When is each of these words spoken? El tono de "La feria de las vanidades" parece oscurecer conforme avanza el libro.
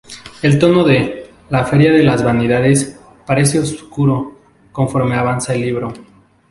El 0.41 0.57
tono 0.57 0.83
de 0.83 1.29
"La 1.51 1.63
feria 1.63 1.91
de 1.91 2.01
las 2.01 2.23
vanidades" 2.23 2.99
parece 3.27 3.59
oscurecer 3.59 4.31
conforme 4.71 5.13
avanza 5.15 5.53
el 5.53 5.61
libro. 5.61 5.93